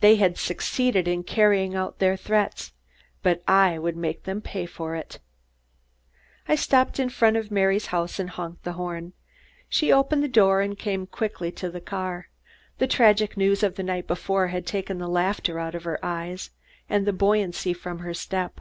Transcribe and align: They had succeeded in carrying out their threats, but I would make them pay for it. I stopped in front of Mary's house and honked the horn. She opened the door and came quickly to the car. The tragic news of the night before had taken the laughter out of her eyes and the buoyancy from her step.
They 0.00 0.16
had 0.16 0.36
succeeded 0.36 1.06
in 1.06 1.22
carrying 1.22 1.76
out 1.76 2.00
their 2.00 2.16
threats, 2.16 2.72
but 3.22 3.40
I 3.46 3.78
would 3.78 3.96
make 3.96 4.24
them 4.24 4.40
pay 4.40 4.66
for 4.66 4.96
it. 4.96 5.20
I 6.48 6.56
stopped 6.56 6.98
in 6.98 7.08
front 7.08 7.36
of 7.36 7.52
Mary's 7.52 7.86
house 7.94 8.18
and 8.18 8.30
honked 8.30 8.64
the 8.64 8.72
horn. 8.72 9.12
She 9.68 9.92
opened 9.92 10.24
the 10.24 10.28
door 10.28 10.60
and 10.60 10.76
came 10.76 11.06
quickly 11.06 11.52
to 11.52 11.70
the 11.70 11.80
car. 11.80 12.30
The 12.78 12.88
tragic 12.88 13.36
news 13.36 13.62
of 13.62 13.76
the 13.76 13.84
night 13.84 14.08
before 14.08 14.48
had 14.48 14.66
taken 14.66 14.98
the 14.98 15.06
laughter 15.06 15.60
out 15.60 15.76
of 15.76 15.84
her 15.84 16.04
eyes 16.04 16.50
and 16.88 17.06
the 17.06 17.12
buoyancy 17.12 17.72
from 17.72 18.00
her 18.00 18.12
step. 18.12 18.60